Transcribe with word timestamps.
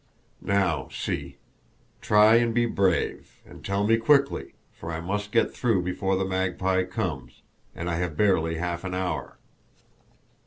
Now, 0.41 0.87
see, 0.89 1.37
try 2.01 2.37
and 2.37 2.55
be 2.55 2.65
brave 2.65 3.39
and 3.45 3.63
tell 3.63 3.85
me 3.85 3.97
quickly, 3.97 4.55
for 4.71 4.91
I 4.91 4.99
must 4.99 5.31
get 5.31 5.53
through 5.53 5.83
before 5.83 6.15
the 6.15 6.25
Magpie 6.25 6.85
comes, 6.85 7.43
and 7.75 7.87
I 7.87 7.97
have 7.97 8.17
barely 8.17 8.55
half 8.55 8.83
an 8.83 8.95
hour." 8.95 9.37